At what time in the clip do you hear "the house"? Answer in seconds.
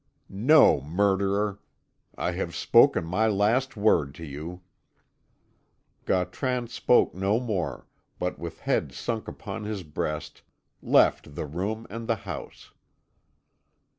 12.07-12.71